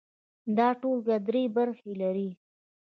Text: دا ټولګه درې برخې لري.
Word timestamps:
دا 0.57 0.67
ټولګه 0.81 1.17
درې 1.27 1.43
برخې 1.55 1.91
لري. 2.01 2.29